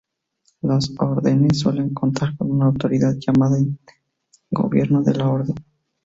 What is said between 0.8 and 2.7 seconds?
órdenes suelen contar con una